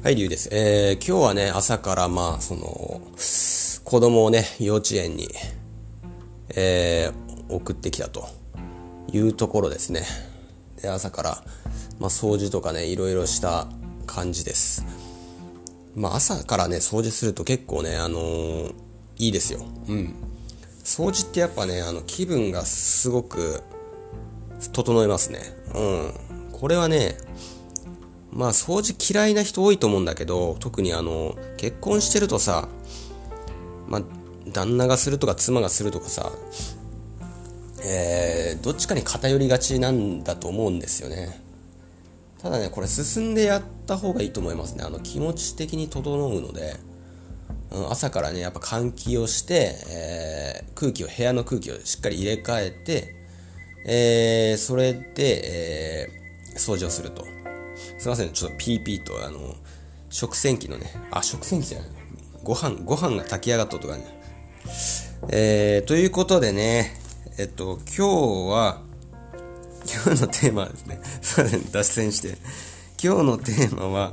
[0.00, 0.48] はい、りゅうです。
[0.52, 3.00] えー、今日はね、朝からまあ、その、
[3.82, 5.28] 子供をね、幼稚園に、
[6.50, 8.28] えー、送ってきたと
[9.12, 10.04] いうところですね。
[10.80, 11.44] で、朝から、
[11.98, 13.66] まあ、掃除とかね、いろいろした
[14.06, 14.84] 感じです。
[15.96, 18.74] まあ、朝からね、掃除すると結構ね、あのー、
[19.18, 19.58] いいですよ。
[19.88, 20.14] うん。
[20.84, 23.64] 掃除ってやっぱね、あの、気分がすごく、
[24.72, 25.40] 整いますね。
[25.74, 26.12] うん。
[26.52, 27.18] これはね、
[28.38, 32.68] まあ掃除嫌いな人多いと思うんだけど、特にあの、結婚してるとさ、
[33.88, 34.02] まあ、
[34.52, 36.30] 旦那がするとか妻がするとかさ、
[37.84, 41.42] えー、どっちかに偏りがちなんだと思うんですよね。
[42.40, 44.84] ただね、これ進んでやった方がいいと思いますね。
[44.84, 46.76] あの、気持ち的に整うので、
[47.72, 53.16] うん、朝からね、やっぱ換気をして、えー、空気を、部屋の空気をしっかり入れ替えて、
[53.84, 57.26] えー、それで、えー、掃除をすると。
[57.98, 59.54] すいません、ちょっとピーピーと、あの、
[60.10, 61.88] 食洗機のね、あ、食洗機じゃない。
[62.42, 64.04] ご飯、ご飯が炊き上がったとかね。
[65.28, 66.94] えー、ということでね、
[67.38, 68.82] えっと、今日は、
[69.86, 72.38] 今日のテーマはですね、 すいません、脱線して。
[73.02, 74.12] 今日のテーマは、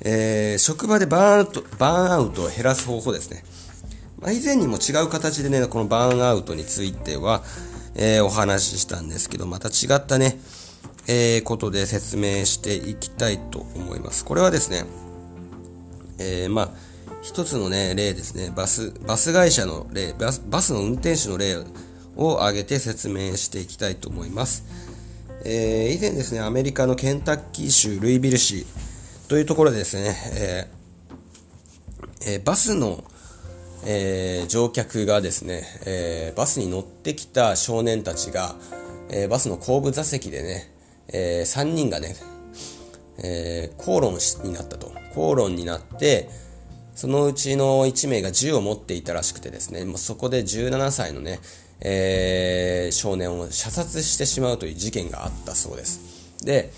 [0.00, 3.44] えー、職場でバーンアウト、バーンアウトを減らす方法ですね。
[4.20, 7.42] まあ、以前にも違う形でね、このバーンアウトについては、
[7.94, 10.38] えー、お話ししたんですけど、また違ったね、
[11.06, 14.24] えー、ことで説明していきたいと思います。
[14.24, 14.84] これはですね、
[16.18, 16.70] えー、まあ、
[17.22, 21.56] 一つのね、例ですね、バス、バス会社の例、バスバスの運転手の例
[22.16, 24.64] を挙げて説明していきたいと思います。
[25.44, 28.66] えー、以前ですね、アメリカのケンタッキー州ルイビル市
[29.28, 30.84] というところでですね、えー
[32.26, 33.04] え、バスの、
[33.84, 38.54] えー、乗客がですね、えー、バスに乗ってきた少年たちが、
[39.10, 40.73] えー、バスの後部座席でね、
[41.08, 42.16] えー、3人がね、
[43.22, 44.92] えー、口論になったと。
[45.14, 46.28] 口論になって、
[46.94, 51.40] そのうちの1名が銃を持っていたらしくてですね、もうそこで17歳のね、
[51.80, 56.44] えー、少年を射殺してしまうという事件があったそうです。
[56.44, 56.72] で、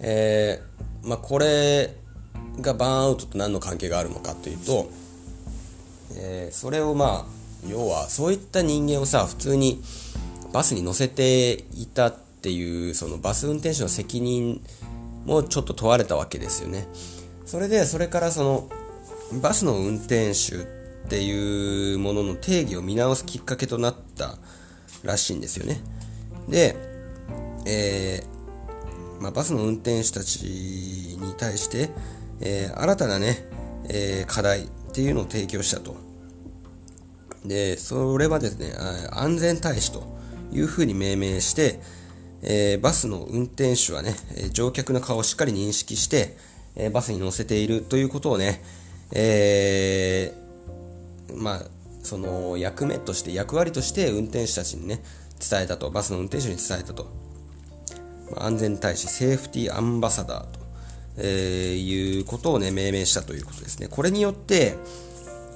[0.00, 1.94] えー、まあ、これ
[2.60, 4.90] がバーンアウトと何の関係があるのかというと、
[6.16, 7.36] え、それをまあ、
[7.68, 9.82] 要はそういった人間をさ、普通に
[10.52, 14.62] バスに乗せていたってていうそのバス運転手の責任
[15.24, 16.86] もちょっと問われたわけですよね。
[17.44, 18.70] それでそれからその
[19.42, 24.38] バスの運転手っていうものの定義を見直すきっかけとなった
[25.02, 25.80] らしいんですよね。
[26.48, 26.76] で、
[27.66, 31.90] えー、まあ、バスの運転手たちに対して、
[32.40, 33.44] えー、新たなね、
[33.88, 35.96] えー、課題っていうのを提供したと。
[37.44, 38.72] で、それはですね、
[39.10, 40.04] 安全大使と
[40.52, 41.80] いうふうに命名して、
[42.48, 44.14] えー、バスの運転手はね、
[44.52, 46.36] 乗客の顔をしっかり認識して、
[46.76, 48.62] えー、バスに乗せているということをね、
[49.12, 51.62] えー、まあ、
[52.02, 55.02] その役目として、役割として運転手たちにね、
[55.50, 57.10] 伝えたと、バスの運転手に伝えたと。
[58.30, 60.60] まあ、安全大使、 safety ambassador と、
[61.18, 63.88] え、いうことをね、命名したということですね。
[63.88, 64.76] これによって、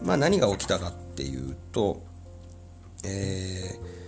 [0.02, 2.02] まあ何が起きたかっていうと、
[3.04, 3.99] えー、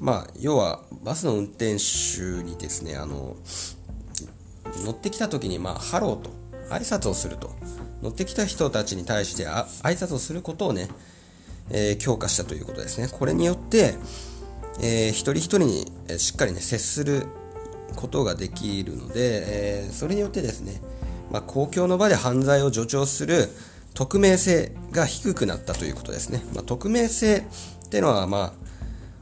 [0.00, 3.36] まあ、要はバスの運転手にですね、あの、
[4.84, 6.30] 乗ってきた時に、まあ、ハローと
[6.70, 7.50] 挨拶をすると。
[8.02, 10.88] 乗ってきた人たちに対してあ挨拶をすることをね、
[11.70, 13.08] えー、強化したということですね。
[13.08, 13.94] これによって、
[14.82, 17.26] えー、一人一人にしっかりね、接する
[17.96, 20.80] ことができるので、えー、それによってですね、
[21.30, 23.48] まあ、公共の場で犯罪を助長する
[23.94, 26.42] 匿名性が低くなったということですね。
[26.54, 28.69] まあ、匿名性っていうのは、まあ、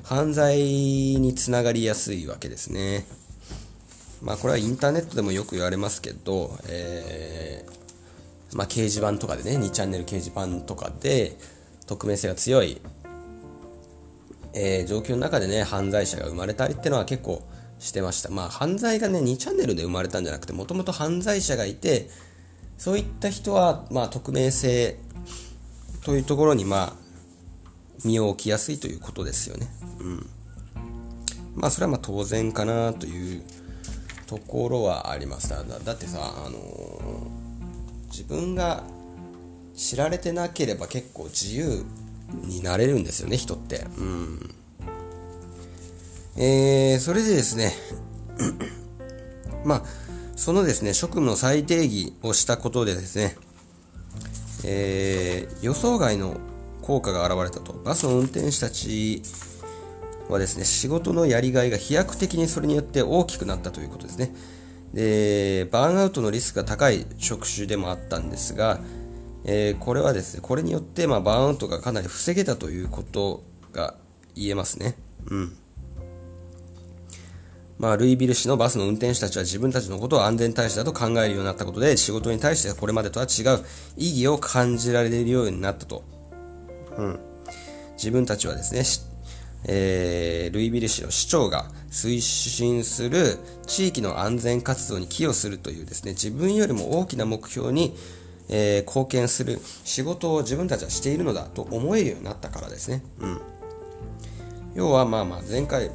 [0.09, 3.05] 犯罪につながりやすいわけですね。
[4.23, 11.37] まあこれはインターネットでもよく言われますけど、えー、まあ掲示板とかでね、2チャンネル掲示板とかで
[11.87, 12.81] 匿名性が強い、
[14.55, 17.43] えー、状況の中でね、犯罪者が生まれたりっていうのは結構
[17.79, 18.31] してました。
[18.31, 22.09] まあ犯罪がね、2チャンネルで生まれたんじゃなくて、もともと犯罪者がいて、
[22.79, 24.99] そういった人は、まあ匿名性
[26.03, 27.08] というところに、まあ、
[28.05, 29.69] 身を置きやすいということですよね。
[30.01, 30.27] うん。
[31.57, 33.43] まあ、それはまあ当然かなという
[34.27, 35.49] ところはあります。
[35.49, 38.85] だだってさ、あのー、自分が
[39.75, 41.85] 知られてなければ結構自由
[42.45, 43.87] になれるんですよね、人って。
[43.97, 44.55] うん。
[46.37, 47.73] えー、それでですね、
[49.65, 49.83] まあ、
[50.37, 53.37] そのですね、職務の再定義をしたことでですね、
[54.65, 56.37] えー、予想外の
[56.89, 57.75] 効果が現れたと。
[57.85, 59.21] バスの運転手たち
[60.31, 64.35] はですね、仕事のやりがいが飛躍的にそれによって大きくなったということですね。
[64.95, 68.81] でバーンアウトのリスクが高い職種でもあったんですが、
[69.45, 73.95] えー、これはですねこれによって、まあ、バーンアウトがかなり防げたということが
[74.35, 74.97] 言えますね。
[75.27, 75.57] うん
[77.79, 83.61] まあ、ルイビル市のバスの運転手たちは自分たちのことを安全大使だと考えるようになったことで仕事に対してこれまでとは違う
[83.97, 86.18] 意義を感じられるようになったと。
[86.99, 87.21] うん、
[87.95, 88.83] 自分たちはですね、
[89.65, 97.97] えー、ルイビル市の市長が推進する地域の安全活動に寄与するというですね、自分よりも大きな目標に、
[98.49, 103.03] えー、貢献する仕事を自分たちはしているのだと思えるようになったからですね。
[103.21, 103.41] うん。
[104.75, 105.91] 要はまあまあ前回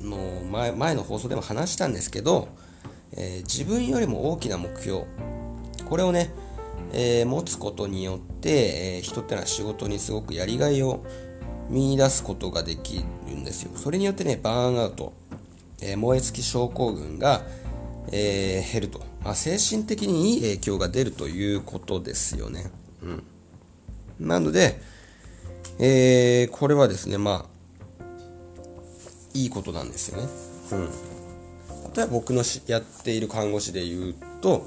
[0.00, 0.16] の
[0.50, 2.48] 前前の放送でも話したんですけど、
[3.12, 5.04] えー、自分よりも大きな目標、
[5.88, 6.30] これをね、
[6.92, 11.04] えー、持つことによって、えー、人ってのは仕事にすごくやりがいを
[11.68, 13.72] 見出すことができるんですよ。
[13.76, 15.12] それによってね、バーンアウト、
[15.80, 17.42] えー、燃え尽き症候群が、
[18.12, 22.70] え、減ると、まあ、精神的にいい影響が出るということですよね。
[23.02, 24.28] うん。
[24.28, 24.80] なので、
[25.78, 28.04] え、これはですね、まあ、
[29.34, 30.28] いいことなんですよね。
[30.72, 30.88] うん。
[31.94, 34.66] 例えば僕のやっている看護師で言うと、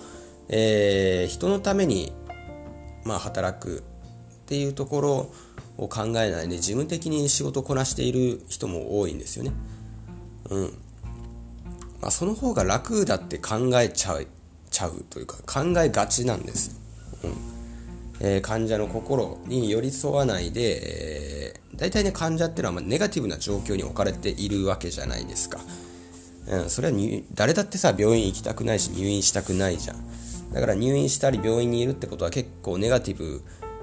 [0.49, 2.11] えー、人のために、
[3.05, 3.81] まあ、働くっ
[4.45, 5.31] ていうところ
[5.77, 9.51] を考えないで事務的に仕事をこなしている人も多いんですよね。
[10.49, 10.63] うん。
[12.01, 14.27] まあ、その方が楽だって考えちゃう
[14.71, 16.79] ちゃうというか考えがちなんです。
[17.23, 17.59] うん
[18.21, 25.59] えー、患者の心に寄り添わないで、えー、大体ね患者っていうのはまネガティブな状況に置かれているわけじゃないですか。
[26.47, 30.08] うん、それは誰だってさ病院行きたくないし入院したくないじゃん。
[30.53, 33.41] だから入院したり病院にいるってことは結構ネガティブ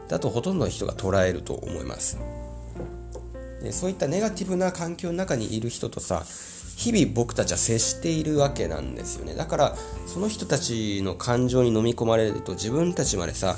[0.08, 2.18] だとほとんどの人が捉えると思います。
[3.62, 6.24] でそういったネガティブな環境の中にいる人とさ
[6.76, 9.34] 日々僕たちは接しているわけなんですよね。
[9.34, 9.76] だから
[10.06, 13.56] その人たちの感情に飲み込まれると自分たちまでさ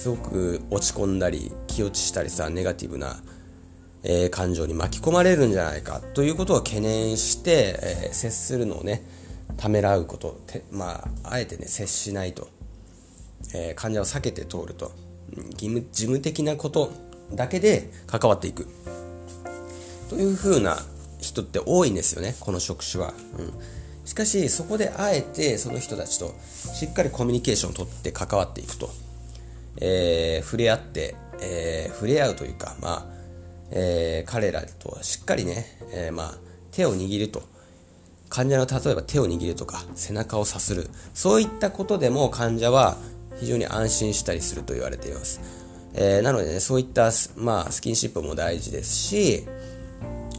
[0.00, 3.20] すごく落ち込んだり気落ちしたりさネガティブな、
[4.02, 9.02] えー、感情に巻き込まれるんじゃないかということを懸念して、えー、接するのをね
[9.60, 10.40] ためらうこと
[10.72, 12.48] まああえてね接しないと、
[13.54, 14.90] えー、患者を避けて通ると。
[15.52, 16.92] 義務事務的なこと
[17.32, 18.66] だけで関わっていく。
[20.08, 20.76] という風な
[21.20, 23.52] 人って多いんですよねこの職種は、うん、
[24.04, 28.90] しかしそこであえてその人たちとしっかりコミュニケーションをとって関わっていくと、
[29.80, 33.06] えー、触れ合って、えー、触れ合うというかまあ、
[33.70, 36.34] えー、彼らとしっかりね、えまあ、
[36.72, 37.42] 手を握ると。
[38.30, 42.96] 患者の例えば手を握るとか背中をさするそういったことでも患者は
[43.40, 45.40] 非常に安心したりすると言われています。
[45.94, 49.44] えー、なのでね、そういった、まあ、スキンシップも大事ですし、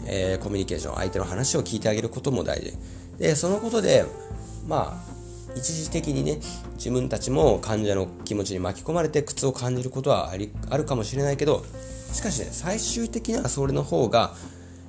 [0.05, 2.73] えー、コミュニケーション、相手の話を聞いてあげることも大事。
[3.17, 4.05] で、そのことで、
[4.67, 5.11] まあ、
[5.55, 6.39] 一時的にね、
[6.75, 11.65] 自分たちも患者の気持ちに巻き込まれて苦痛を感じることはありあるかもしれないけど、
[12.13, 14.33] しかしね、最終的にはそれの方が、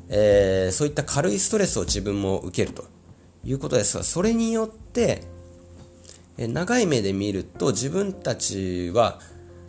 [0.09, 2.85] えー、そういった軽いストレスを自分も受けると
[3.45, 5.23] いうことですが、それによって、
[6.39, 9.21] 長い目で見ると自分たちは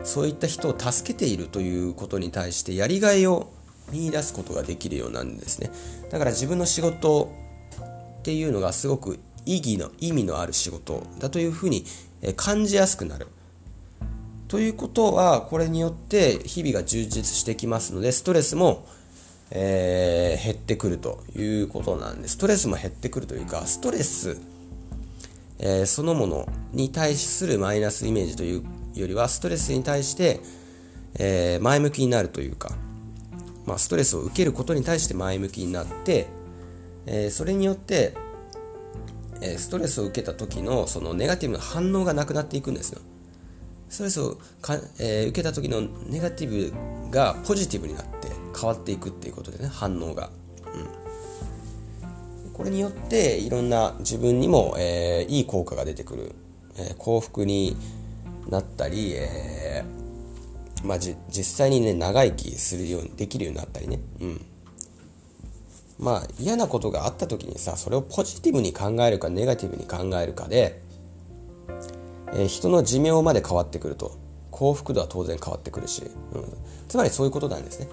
[0.03, 3.51] そういった人を助けているということに対してやりがいを
[3.91, 5.71] 見出すことができるようなんですね。
[6.09, 7.31] だから自分の仕事
[8.19, 11.85] っていうのがすごく意義の意味のある仕事だというふうに
[12.37, 13.27] 感じやすくなる。
[14.47, 18.85] ということはこれによって日々が充実してきますのでストレスも、
[19.51, 24.37] えー、減ってくるということなんですストレスも減ってくるというかストレス
[25.65, 28.63] えー、そのものに対するマイナスイメージという
[28.95, 30.41] よりはストレスに対して、
[31.17, 32.75] えー、前向きになるというか、
[33.65, 36.27] まあ、ストレスを受けることに対して前向きになって、
[37.05, 38.13] え、それによって、
[39.41, 43.01] えストレスを受けた時のそのネガティブな反応がなくなっていくんですよ。
[43.89, 50.29] ストレスをか、え受けた時のネガティブがポジティブになって変わっていくっていうことでね反応が。
[52.43, 52.53] うん。
[52.53, 56.35] これによっていろんな自分にも、えー、いい効果が出てくる、
[56.77, 57.75] えー、幸福に
[58.49, 64.45] なったり、えー、まあ、実際にね長生きするようにできるようになったりね、うん、
[65.97, 70.79] まあ嫌なことがあった時にさそれをポジティブに考えるかネガティブに考えるかで、
[72.35, 74.23] え人の寿命まで変わってくると。
[74.53, 76.45] 幸福度は当然変わってくるし、うん、
[76.87, 77.87] つまりそういうことなんですね。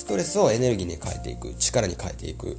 [0.00, 2.56] ストレスをエネルギーに変えていく力に変えていく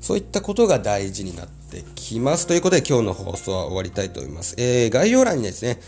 [0.00, 2.46] そういったことが大事になってきます。
[2.46, 4.56] ということで今日の放送は終わりたいと思います。
[4.58, 5.80] えー、概要欄にですね、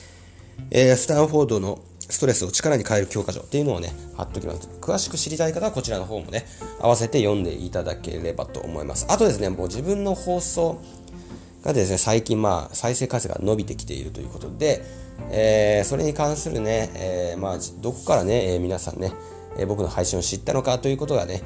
[0.71, 4.69] えー、スタンフォードのストレスを力に変える教科書っていうのをね、貼っときます。
[4.81, 6.47] 詳しく知りたい方はこちらの方もね、
[6.81, 9.07] 合わせて読んでいただければと思います。
[9.09, 10.81] あとですね、もう自分の放送
[11.63, 14.85] がですね、最近まあ再生回数が伸びてきているということで、
[15.31, 19.13] えー、それに関するね、えー、まあどこからね、えー、皆さんね、
[19.59, 21.43] え僕の配信を知ったのかということがね、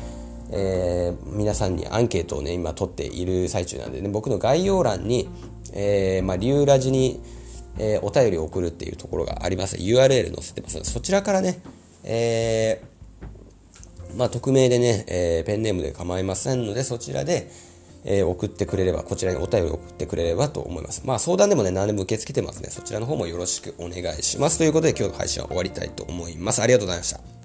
[0.50, 5.28] え皆さんにアンケートをね、今取っている最中なんでね、僕の概要欄に、
[5.73, 7.21] えまあ、リュウラジに、
[7.78, 9.76] えお便りを送るっていうところがあります。
[9.76, 11.61] URL 載せてますので、そちらからね、
[12.04, 12.83] え
[14.16, 17.50] まあ、匿名でね、えペンネームで構いませんので、そちらで、
[18.04, 21.02] えー、送ってくれれば、こちらにお便りを送ってくれればと思います。
[21.04, 22.71] まあ相談でもね、何でも受け付けてますね。
[22.71, 24.59] そちらの方もよろしくお願いします。
[24.59, 26.61] ということで今日の配信は終わりたいと思います。
[26.62, 27.41] ありがとうございました。